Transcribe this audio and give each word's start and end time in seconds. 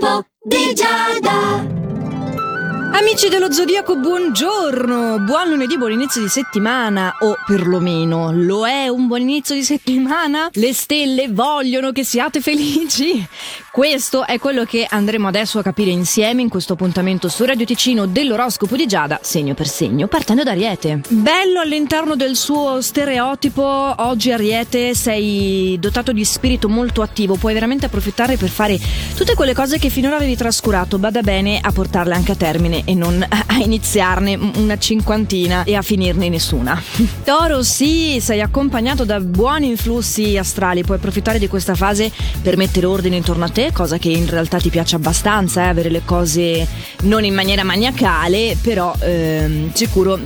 l'oroscopo 0.00 0.26
di 0.42 0.72
Giada. 0.74 1.89
Amici 3.00 3.30
dello 3.30 3.50
Zodiaco, 3.50 3.96
buongiorno! 3.96 5.20
Buon 5.20 5.48
lunedì, 5.48 5.78
buon 5.78 5.92
inizio 5.92 6.20
di 6.20 6.28
settimana, 6.28 7.16
o 7.20 7.34
perlomeno 7.46 8.30
lo 8.30 8.66
è 8.66 8.88
un 8.88 9.06
buon 9.06 9.22
inizio 9.22 9.54
di 9.54 9.62
settimana? 9.62 10.50
Le 10.52 10.74
stelle 10.74 11.28
vogliono 11.30 11.92
che 11.92 12.04
siate 12.04 12.42
felici? 12.42 13.26
Questo 13.72 14.26
è 14.26 14.38
quello 14.38 14.64
che 14.64 14.86
andremo 14.88 15.28
adesso 15.28 15.58
a 15.58 15.62
capire 15.62 15.90
insieme 15.90 16.42
in 16.42 16.50
questo 16.50 16.74
appuntamento 16.74 17.28
su 17.28 17.44
Radio 17.46 17.64
Ticino 17.64 18.04
dell'oroscopo 18.04 18.76
di 18.76 18.86
Giada, 18.86 19.18
segno 19.22 19.54
per 19.54 19.66
segno, 19.66 20.06
partendo 20.06 20.42
da 20.42 20.50
Ariete. 20.50 21.00
Bello 21.08 21.60
all'interno 21.60 22.16
del 22.16 22.36
suo 22.36 22.82
stereotipo, 22.82 23.62
oggi 23.62 24.30
Ariete 24.30 24.94
sei 24.94 25.78
dotato 25.80 26.12
di 26.12 26.24
spirito 26.24 26.68
molto 26.68 27.00
attivo, 27.00 27.36
puoi 27.36 27.54
veramente 27.54 27.86
approfittare 27.86 28.36
per 28.36 28.50
fare 28.50 28.78
tutte 29.16 29.34
quelle 29.34 29.54
cose 29.54 29.78
che 29.78 29.88
finora 29.88 30.16
avevi 30.16 30.36
trascurato, 30.36 30.98
bada 30.98 31.22
bene 31.22 31.60
a 31.62 31.72
portarle 31.72 32.12
anche 32.12 32.32
a 32.32 32.36
termine 32.36 32.88
e 32.90 32.94
non 32.94 33.24
a 33.28 33.56
iniziarne 33.62 34.36
una 34.56 34.76
cinquantina 34.76 35.62
e 35.62 35.76
a 35.76 35.82
finirne 35.82 36.28
nessuna. 36.28 36.80
Toro, 37.24 37.62
sì, 37.62 38.18
sei 38.20 38.40
accompagnato 38.40 39.04
da 39.04 39.20
buoni 39.20 39.68
influssi 39.68 40.36
astrali, 40.36 40.82
puoi 40.82 40.96
approfittare 40.96 41.38
di 41.38 41.46
questa 41.46 41.76
fase 41.76 42.10
per 42.42 42.56
mettere 42.56 42.86
ordine 42.86 43.16
intorno 43.16 43.44
a 43.44 43.48
te, 43.48 43.70
cosa 43.72 43.96
che 43.98 44.08
in 44.08 44.28
realtà 44.28 44.58
ti 44.58 44.70
piace 44.70 44.96
abbastanza, 44.96 45.64
eh, 45.64 45.68
avere 45.68 45.88
le 45.88 46.02
cose 46.04 46.66
non 47.02 47.24
in 47.24 47.34
maniera 47.34 47.62
maniacale, 47.62 48.56
però 48.60 48.92
ehm, 48.98 49.72
sicuro 49.72 50.18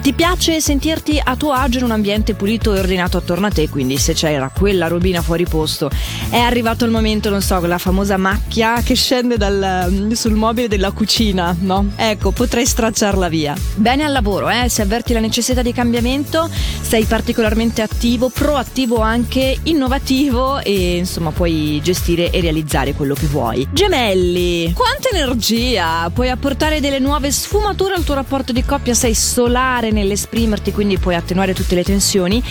ti 0.00 0.12
piace 0.12 0.60
sentirti 0.60 1.20
a 1.22 1.34
tuo 1.34 1.50
agio 1.50 1.78
in 1.78 1.84
un 1.84 1.90
ambiente 1.90 2.34
pulito 2.34 2.72
e 2.72 2.78
ordinato 2.78 3.16
attorno 3.16 3.46
a 3.46 3.50
te, 3.50 3.68
quindi 3.68 3.96
se 3.98 4.14
c'era 4.14 4.48
quella 4.56 4.86
robina 4.86 5.22
fuori 5.22 5.44
posto, 5.44 5.90
è 6.30 6.38
arrivato 6.38 6.84
il 6.84 6.92
momento, 6.92 7.30
non 7.30 7.42
so, 7.42 7.60
la 7.66 7.78
famosa 7.78 8.16
macchia 8.16 8.80
che 8.82 8.94
scende 8.94 9.36
dal, 9.36 10.08
sul 10.12 10.34
mobile 10.34 10.68
della 10.68 10.92
cucina, 10.92 11.54
no? 11.58 11.90
Ecco, 11.96 12.11
potrei 12.16 12.66
stracciarla 12.66 13.28
via. 13.28 13.54
Bene 13.74 14.04
al 14.04 14.12
lavoro, 14.12 14.48
eh? 14.48 14.68
se 14.68 14.82
avverti 14.82 15.12
la 15.12 15.20
necessità 15.20 15.62
di 15.62 15.72
cambiamento, 15.72 16.48
sei 16.80 17.04
particolarmente 17.04 17.82
attivo, 17.82 18.28
proattivo 18.28 19.00
anche, 19.00 19.58
innovativo 19.64 20.60
e 20.60 20.96
insomma 20.98 21.30
puoi 21.30 21.80
gestire 21.82 22.30
e 22.30 22.40
realizzare 22.40 22.94
quello 22.94 23.14
che 23.14 23.26
vuoi. 23.26 23.68
Gemelli, 23.72 24.72
quanta 24.74 25.08
energia! 25.10 26.10
Puoi 26.12 26.30
apportare 26.30 26.80
delle 26.80 26.98
nuove 26.98 27.30
sfumature 27.30 27.94
al 27.94 28.04
tuo 28.04 28.14
rapporto 28.14 28.52
di 28.52 28.64
coppia, 28.64 28.94
sei 28.94 29.14
solare 29.14 29.90
nell'esprimerti, 29.90 30.72
quindi 30.72 30.98
puoi 30.98 31.14
attenuare 31.14 31.54
tutte 31.54 31.74
le 31.74 31.84
tensioni, 31.84 32.42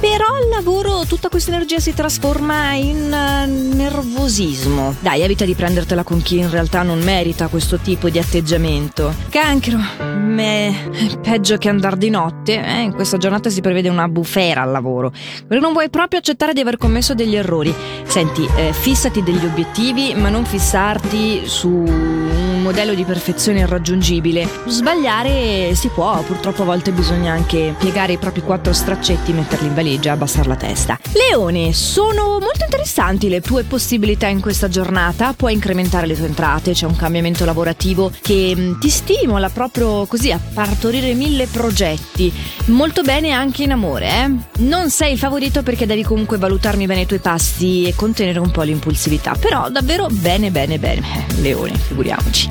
però 0.00 0.26
al 0.34 0.48
lavoro 0.48 1.04
tutta 1.06 1.28
questa 1.28 1.50
energia 1.50 1.78
si 1.78 1.94
trasforma 1.94 2.72
in 2.72 3.12
uh, 3.12 3.74
nervosismo. 3.76 4.94
Dai, 5.00 5.22
evita 5.22 5.44
di 5.44 5.54
prendertela 5.54 6.02
con 6.02 6.22
chi 6.22 6.38
in 6.38 6.50
realtà 6.50 6.82
non 6.82 7.00
merita 7.00 7.48
questo 7.48 7.78
tipo 7.78 8.08
di 8.08 8.18
atteggiamento 8.18 9.07
Cancro, 9.30 9.78
me 10.16 10.90
peggio 11.22 11.56
che 11.56 11.68
andare 11.68 11.96
di 11.96 12.10
notte 12.10 12.62
eh? 12.62 12.82
In 12.82 12.92
questa 12.92 13.16
giornata 13.16 13.50
si 13.50 13.60
prevede 13.60 13.88
una 13.88 14.08
bufera 14.08 14.62
al 14.62 14.70
lavoro 14.70 15.10
Perché 15.10 15.62
non 15.62 15.72
vuoi 15.72 15.90
proprio 15.90 16.18
accettare 16.20 16.52
di 16.52 16.60
aver 16.60 16.76
commesso 16.76 17.14
degli 17.14 17.36
errori 17.36 17.74
Senti, 18.04 18.48
eh, 18.56 18.72
fissati 18.72 19.22
degli 19.22 19.44
obiettivi 19.44 20.14
ma 20.14 20.28
non 20.28 20.44
fissarti 20.44 21.42
su 21.46 22.27
modello 22.68 22.94
di 22.94 23.04
perfezione 23.04 23.60
irraggiungibile 23.60 24.48
Sbagliare 24.66 25.74
si 25.76 25.88
può, 25.88 26.20
purtroppo 26.22 26.62
a 26.62 26.66
volte 26.66 26.90
bisogna 26.90 27.32
anche 27.32 27.74
piegare 27.78 28.14
i 28.14 28.18
propri 28.18 28.42
quattro 28.42 28.72
straccetti, 28.72 29.32
metterli 29.32 29.68
in 29.68 29.74
valigia, 29.74 30.12
abbassare 30.12 30.48
la 30.48 30.56
testa 30.56 30.98
Leone, 31.12 31.72
sono 31.72 32.38
molto 32.40 32.64
interessanti 32.64 33.28
le 33.28 33.40
tue 33.40 33.62
possibilità 33.62 34.26
in 34.26 34.40
questa 34.40 34.68
giornata 34.68 35.34
Puoi 35.34 35.52
incrementare 35.52 36.06
le 36.06 36.16
tue 36.16 36.26
entrate, 36.26 36.72
c'è 36.72 36.86
un 36.86 36.96
cambiamento 36.96 37.44
lavorativo 37.44 38.10
che 38.20 38.54
mm, 38.56 38.80
ti 38.80 38.88
ti 38.88 38.94
stimola 38.94 39.50
proprio 39.50 40.06
così 40.06 40.32
a 40.32 40.40
partorire 40.54 41.12
mille 41.12 41.46
progetti. 41.46 42.32
Molto 42.68 43.02
bene 43.02 43.32
anche 43.32 43.64
in 43.64 43.72
amore, 43.72 44.08
eh? 44.08 44.30
Non 44.62 44.88
sei 44.88 45.12
il 45.12 45.18
favorito 45.18 45.62
perché 45.62 45.84
devi 45.84 46.02
comunque 46.02 46.38
valutarmi 46.38 46.86
bene 46.86 47.02
i 47.02 47.06
tuoi 47.06 47.18
passi 47.18 47.84
e 47.84 47.94
contenere 47.94 48.38
un 48.38 48.50
po' 48.50 48.62
l'impulsività, 48.62 49.36
però 49.38 49.68
davvero 49.68 50.06
bene 50.10 50.50
bene 50.50 50.78
bene. 50.78 51.02
Eh, 51.28 51.40
leone, 51.42 51.76
figuriamoci. 51.76 52.48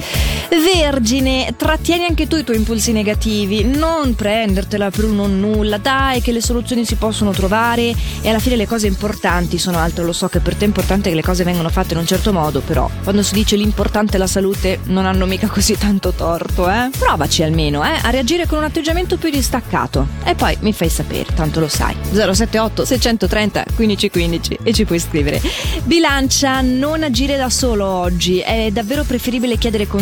Vergine, 0.50 1.53
trattieni 1.57 2.06
anche 2.06 2.28
tu 2.28 2.38
i 2.38 2.44
tuoi 2.44 2.57
impulsi 2.57 2.91
negativi, 2.91 3.63
non 3.63 4.16
prendertela 4.16 4.90
per 4.90 5.06
un 5.06 5.16
non 5.16 5.40
nulla, 5.40 5.78
dai 5.78 6.22
che 6.22 6.31
le 6.31 6.41
soluzioni 6.41 6.85
si 6.85 6.95
possono 6.95 7.31
trovare 7.31 7.94
e 8.22 8.29
alla 8.29 8.40
fine 8.40 8.56
le 8.56 8.68
cose 8.68 8.88
importanti 8.88 9.57
sono 9.57 9.78
altre, 9.78 10.03
lo 10.03 10.13
so 10.13 10.28
che 10.28 10.40
per 10.40 10.56
te 10.56 10.63
è 10.63 10.68
importante 10.68 11.09
che 11.09 11.16
le 11.16 11.22
cose 11.22 11.44
vengano 11.44 11.69
fatte 11.69 11.94
in 11.94 12.00
un 12.00 12.06
certo 12.06 12.31
modo, 12.31 12.62
però 12.62 12.90
quando 13.03 13.23
si 13.23 13.34
dice 13.34 13.56
l'importante 13.56 14.16
è 14.16 14.19
la 14.19 14.28
salute 14.28 14.79
non 14.85 15.06
hanno 15.06 15.25
mica 15.25 15.47
così 15.47 15.78
tanto 15.78 16.12
torto 16.12 16.69
eh? 16.69 16.89
Provaci 16.97 17.44
almeno, 17.44 17.84
eh, 17.85 18.00
a 18.01 18.09
reagire 18.09 18.47
con 18.47 18.59
un 18.59 18.63
atteggiamento 18.66 19.18
più 19.18 19.29
distaccato. 19.29 20.07
E 20.24 20.35
poi 20.35 20.57
mi 20.62 20.74
fai 20.74 20.89
sapere, 20.89 21.34
tanto 21.34 21.59
lo 21.59 21.68
sai. 21.68 21.95
078 22.12 22.85
630 22.85 23.66
1515 23.75 24.59
e 24.63 24.74
ci 24.74 24.85
puoi 24.85 25.00
scrivere. 25.00 25.41
Bilancia, 25.84 26.62
non 26.62 27.03
agire 27.03 27.38
da 27.38 27.50
solo 27.50 27.85
oggi. 27.85 28.39
È 28.39 28.69
davvero 28.72 29.03
preferibile 29.03 29.57
chiedere 29.57 29.88
consiglio, 29.88 29.97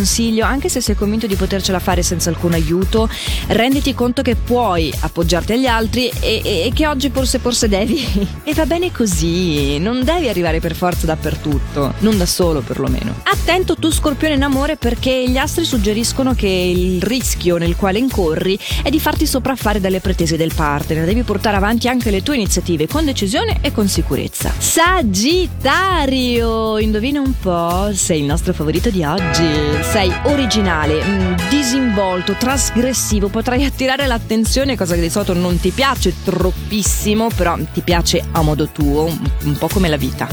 anche 0.46 0.70
se 0.70 0.82
sei 0.82 0.96
convinto 0.96 1.28
di 1.28 1.36
potercela 1.36 1.80
fare 1.80 2.04
senza 2.04 2.30
alcun 2.30 2.54
aiuto. 2.54 3.10
Renditi 3.48 3.94
conto 3.94 4.22
che 4.22 4.36
puoi 4.36 4.94
appoggiarti 5.00 5.54
agli 5.54 5.66
altri 5.66 6.10
e, 6.20 6.42
e, 6.44 6.66
e 6.66 6.72
che 6.74 6.88
oggi 6.88 7.10
forse 7.10 7.40
forse 7.40 7.68
devi. 7.68 8.06
e 8.44 8.54
va 8.54 8.66
bene 8.66 8.92
così, 8.92 9.78
non 9.80 10.04
devi 10.04 10.30
arrivare 10.30 10.60
per 10.60 10.76
forza 10.76 11.06
dappertutto, 11.06 11.94
non 12.00 12.18
da 12.18 12.26
solo 12.26 12.62
perlomeno. 12.62 13.16
Attento 13.24 13.76
tu 13.76 13.92
scorpione 13.92 14.36
in 14.36 14.44
amore 14.44 14.76
perché 14.76 15.30
gli 15.30 15.38
astri 15.38 15.66
suggeriscono 15.66 16.34
che 16.34 16.48
il 16.48 17.02
rischio 17.02 17.58
nel 17.58 17.76
quale 17.76 18.00
incorri 18.00 18.58
è 18.84 18.90
di 18.90 19.00
farti 19.00 19.26
sopraffare 19.26 19.80
dalle 19.80 20.00
pretese 20.00 20.38
del 20.38 20.54
partner. 20.54 21.06
Devi 21.06 21.24
portare 21.24 21.58
avanti 21.58 21.88
anche 21.88 22.12
le 22.12 22.24
tue 22.24 22.36
iniziative 22.36 22.88
con 22.88 23.06
decisione 23.06 23.58
e 23.62 23.72
con 23.72 23.88
sicurezza. 23.88 24.54
Sagittario, 24.58 26.78
indovina 26.80 27.22
un 27.22 27.34
po', 27.40 27.92
sei 27.94 28.20
il 28.20 28.26
nostro 28.26 28.54
favorito 28.54 28.90
di 28.90 29.04
oggi. 29.04 29.75
Sei 29.82 30.14
originale, 30.24 31.04
mm, 31.04 31.34
disinvolto, 31.50 32.34
trasgressivo, 32.34 33.28
potrai 33.28 33.66
attirare 33.66 34.08
l'attenzione, 34.08 34.76
cosa 34.76 34.96
che 34.96 35.02
di 35.02 35.10
solito 35.10 35.34
non 35.34 35.60
ti 35.60 35.72
piace 35.72 36.14
troppissimo, 36.24 37.30
però 37.36 37.58
ti 37.74 37.82
piace 37.82 38.24
a 38.32 38.42
modo 38.42 38.68
tuo, 38.68 39.06
un 39.06 39.58
po' 39.58 39.68
come 39.68 39.90
la 39.90 39.98
vita. 39.98 40.28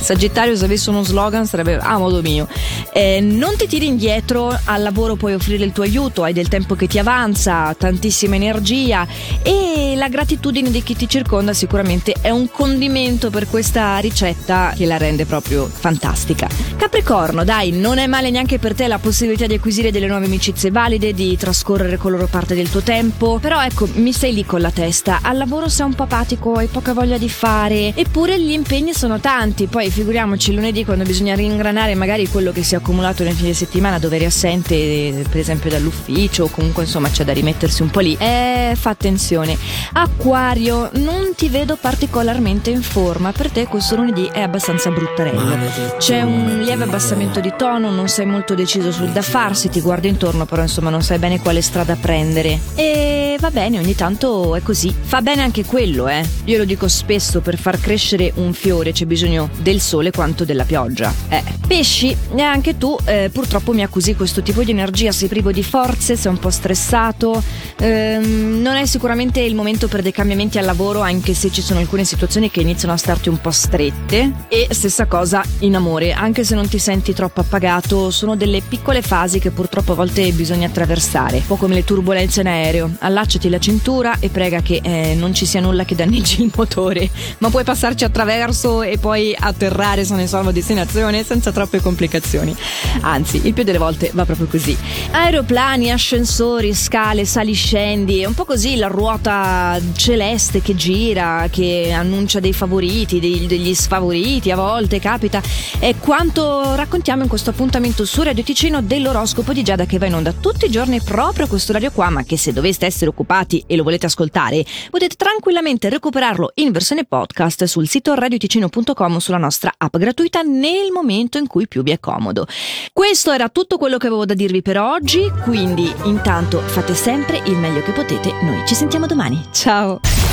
Sagittario, 0.00 0.56
se 0.56 0.64
avesse 0.64 0.90
uno 0.90 1.02
slogan, 1.02 1.46
sarebbe 1.46 1.76
a 1.76 1.98
modo 1.98 2.22
mio. 2.22 2.48
Eh, 2.92 3.20
non 3.20 3.56
ti 3.56 3.66
tiri 3.66 3.86
indietro 3.86 4.56
al 4.64 4.82
lavoro, 4.82 5.16
puoi 5.16 5.34
offrire 5.34 5.64
il 5.64 5.72
tuo 5.72 5.84
aiuto, 5.84 6.22
hai 6.22 6.32
del 6.32 6.48
tempo 6.48 6.74
che 6.74 6.86
ti 6.86 6.98
avanza, 6.98 7.74
tantissima 7.78 8.34
energia 8.34 9.06
e 9.42 9.94
la 9.96 10.08
gratitudine 10.08 10.70
di 10.70 10.82
chi 10.82 10.96
ti 10.96 11.08
circonda 11.08 11.52
sicuramente 11.52 12.14
è 12.20 12.30
un 12.30 12.50
condimento 12.50 13.30
per 13.30 13.48
questa 13.48 13.98
ricetta 13.98 14.72
che 14.74 14.86
la 14.86 14.96
rende 14.96 15.26
proprio 15.26 15.66
fantastica. 15.66 16.48
Capricorno, 16.76 17.44
dai, 17.44 17.72
non 17.72 17.98
è 17.98 18.06
male 18.06 18.30
neanche 18.30 18.58
per 18.58 18.74
te 18.74 18.88
la 18.88 18.98
possibilità 18.98 19.46
di 19.46 19.54
acquisire 19.54 19.90
delle 19.90 20.06
nuove 20.06 20.24
amicizie 20.24 20.70
valide, 20.70 21.12
di 21.12 21.36
trascorrere 21.36 21.98
con 21.98 22.12
loro 22.12 22.26
parte 22.26 22.54
del 22.54 22.70
tuo 22.70 22.80
tempo, 22.80 23.38
però 23.40 23.62
ecco, 23.62 23.86
mi 23.94 24.12
stai 24.12 24.32
lì 24.32 24.44
con 24.44 24.60
la 24.60 24.70
testa, 24.70 25.20
al 25.22 25.36
lavoro 25.36 25.68
sei 25.68 25.86
un 25.86 25.94
po' 25.94 26.04
apatico, 26.04 26.54
hai 26.54 26.68
poca 26.68 26.94
voglia 26.94 27.18
di 27.18 27.28
fare, 27.28 27.92
eppure 27.94 28.40
gli 28.40 28.52
impegni 28.52 28.94
sono 28.94 29.20
tanti, 29.20 29.66
poi 29.66 29.89
figuriamoci 29.90 30.54
lunedì 30.54 30.84
quando 30.84 31.04
bisogna 31.04 31.34
ringranare 31.34 31.94
magari 31.94 32.28
quello 32.28 32.52
che 32.52 32.62
si 32.62 32.74
è 32.74 32.78
accumulato 32.78 33.24
nel 33.24 33.34
fine 33.34 33.52
settimana 33.52 33.98
dove 33.98 34.16
eri 34.16 34.24
assente 34.24 35.24
per 35.28 35.40
esempio 35.40 35.70
dall'ufficio 35.70 36.44
o 36.44 36.48
comunque 36.48 36.84
insomma 36.84 37.10
c'è 37.10 37.24
da 37.24 37.32
rimettersi 37.32 37.82
un 37.82 37.90
po' 37.90 38.00
lì. 38.00 38.16
Eh, 38.18 38.72
fa 38.76 38.90
attenzione. 38.90 39.56
Acquario 39.92 40.90
non 40.94 41.34
ti 41.34 41.48
vedo 41.48 41.76
particolarmente 41.76 42.70
in 42.70 42.82
forma. 42.82 43.32
Per 43.32 43.50
te 43.50 43.66
questo 43.66 43.96
lunedì 43.96 44.28
è 44.32 44.40
abbastanza 44.40 44.90
bruttarello. 44.90 45.98
C'è 45.98 46.22
un 46.22 46.60
lieve 46.62 46.84
abbassamento 46.84 47.40
di 47.40 47.52
tono 47.56 47.90
non 47.90 48.08
sei 48.08 48.26
molto 48.26 48.54
deciso 48.54 48.92
sul 48.92 49.08
da 49.08 49.22
farsi 49.22 49.68
ti 49.68 49.80
guardi 49.80 50.08
intorno 50.08 50.46
però 50.46 50.62
insomma 50.62 50.90
non 50.90 51.02
sai 51.02 51.18
bene 51.18 51.40
quale 51.40 51.62
strada 51.62 51.96
prendere. 51.96 52.58
E 52.74 53.36
va 53.40 53.50
bene 53.50 53.78
ogni 53.78 53.94
tanto 53.94 54.54
è 54.54 54.62
così. 54.62 54.94
Fa 55.00 55.20
bene 55.20 55.42
anche 55.42 55.64
quello 55.64 56.08
eh. 56.08 56.24
Io 56.44 56.58
lo 56.58 56.64
dico 56.64 56.88
spesso 56.88 57.40
per 57.40 57.58
far 57.58 57.80
crescere 57.80 58.32
un 58.36 58.52
fiore 58.52 58.92
c'è 58.92 59.04
bisogno 59.04 59.50
del 59.58 59.79
del 59.80 59.88
sole 59.88 60.10
quanto 60.10 60.44
della 60.44 60.64
pioggia. 60.64 61.12
Eh. 61.28 61.42
Pesci, 61.66 62.14
e 62.34 62.42
anche 62.42 62.76
tu 62.76 62.96
eh, 63.04 63.30
purtroppo 63.32 63.72
mi 63.72 63.82
accusi 63.82 64.14
questo 64.14 64.42
tipo 64.42 64.62
di 64.62 64.72
energia, 64.72 65.12
sei 65.12 65.28
privo 65.28 65.52
di 65.52 65.62
forze, 65.62 66.16
sei 66.16 66.32
un 66.32 66.38
po' 66.38 66.50
stressato, 66.50 67.42
ehm, 67.78 68.60
non 68.60 68.74
è 68.74 68.84
sicuramente 68.86 69.40
il 69.40 69.54
momento 69.54 69.86
per 69.88 70.02
dei 70.02 70.12
cambiamenti 70.12 70.58
al 70.58 70.64
lavoro 70.64 71.00
anche 71.00 71.32
se 71.32 71.50
ci 71.50 71.62
sono 71.62 71.78
alcune 71.78 72.04
situazioni 72.04 72.50
che 72.50 72.60
iniziano 72.60 72.92
a 72.92 72.96
starti 72.96 73.28
un 73.28 73.40
po' 73.40 73.52
strette 73.52 74.32
e 74.48 74.66
stessa 74.70 75.06
cosa 75.06 75.44
in 75.60 75.76
amore, 75.76 76.12
anche 76.12 76.42
se 76.42 76.56
non 76.56 76.68
ti 76.68 76.78
senti 76.78 77.14
troppo 77.14 77.40
appagato, 77.40 78.10
sono 78.10 78.36
delle 78.36 78.62
piccole 78.66 79.00
fasi 79.00 79.38
che 79.38 79.52
purtroppo 79.52 79.92
a 79.92 79.94
volte 79.94 80.30
bisogna 80.32 80.66
attraversare, 80.66 81.36
un 81.36 81.46
po' 81.46 81.56
come 81.56 81.74
le 81.74 81.84
turbulenze 81.84 82.40
in 82.40 82.48
aereo, 82.48 82.90
allacciati 82.98 83.48
la 83.48 83.58
cintura 83.58 84.16
e 84.18 84.28
prega 84.28 84.60
che 84.60 84.80
eh, 84.82 85.14
non 85.14 85.32
ci 85.32 85.46
sia 85.46 85.60
nulla 85.60 85.84
che 85.84 85.94
danneggi 85.94 86.42
il 86.42 86.50
motore, 86.54 87.08
ma 87.38 87.48
puoi 87.48 87.62
passarci 87.62 88.02
attraverso 88.02 88.82
e 88.82 88.98
poi 88.98 89.36
atterrare 89.38 89.69
atterrare 89.70 90.04
su 90.04 90.14
nessuna 90.14 90.40
nuova 90.42 90.52
destinazione 90.52 91.24
senza 91.24 91.52
troppe 91.52 91.80
complicazioni. 91.80 92.54
Anzi, 93.02 93.40
il 93.44 93.54
più 93.54 93.62
delle 93.62 93.78
volte 93.78 94.10
va 94.12 94.24
proprio 94.24 94.48
così. 94.48 94.76
Aeroplani, 95.12 95.92
ascensori, 95.92 96.74
scale, 96.74 97.24
saliscendi, 97.24 98.20
è 98.20 98.26
un 98.26 98.34
po' 98.34 98.44
così 98.44 98.76
la 98.76 98.88
ruota 98.88 99.78
celeste 99.94 100.60
che 100.60 100.74
gira, 100.74 101.46
che 101.50 101.92
annuncia 101.92 102.40
dei 102.40 102.52
favoriti, 102.52 103.20
dei, 103.20 103.46
degli 103.46 103.74
sfavoriti, 103.74 104.50
a 104.50 104.56
volte 104.56 104.98
capita. 104.98 105.40
È 105.78 105.94
quanto 105.98 106.74
raccontiamo 106.74 107.22
in 107.22 107.28
questo 107.28 107.50
appuntamento 107.50 108.04
su 108.04 108.22
Radio 108.22 108.42
Ticino 108.42 108.82
dell'oroscopo 108.82 109.52
di 109.52 109.62
Giada 109.62 109.86
che 109.86 109.98
va 109.98 110.06
in 110.06 110.14
onda 110.14 110.32
tutti 110.32 110.66
i 110.66 110.70
giorni 110.70 111.00
proprio 111.00 111.46
questo 111.46 111.72
radio 111.72 111.90
qua, 111.90 112.10
ma 112.10 112.24
che 112.24 112.36
se 112.36 112.52
doveste 112.52 112.86
essere 112.86 113.10
occupati 113.10 113.62
e 113.66 113.76
lo 113.76 113.84
volete 113.84 114.06
ascoltare, 114.06 114.64
potete 114.90 115.14
tranquillamente 115.14 115.88
recuperarlo 115.88 116.52
in 116.54 116.72
versione 116.72 117.04
podcast 117.04 117.64
sul 117.64 117.88
sito 117.88 118.14
radioticino.com 118.14 119.18
sulla 119.18 119.38
nostra 119.38 119.59
app 119.76 119.96
gratuita 119.96 120.42
nel 120.42 120.90
momento 120.92 121.38
in 121.38 121.46
cui 121.46 121.68
più 121.68 121.82
vi 121.82 121.90
è 121.90 122.00
comodo. 122.00 122.46
Questo 122.92 123.32
era 123.32 123.48
tutto 123.48 123.78
quello 123.78 123.98
che 123.98 124.06
avevo 124.06 124.24
da 124.24 124.34
dirvi 124.34 124.62
per 124.62 124.78
oggi, 124.78 125.30
quindi 125.42 125.92
intanto 126.04 126.60
fate 126.60 126.94
sempre 126.94 127.42
il 127.44 127.56
meglio 127.56 127.82
che 127.82 127.92
potete, 127.92 128.32
noi 128.42 128.66
ci 128.66 128.74
sentiamo 128.74 129.06
domani. 129.06 129.40
Ciao! 129.52 130.20